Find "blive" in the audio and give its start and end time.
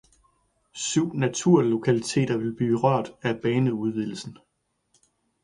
2.55-2.77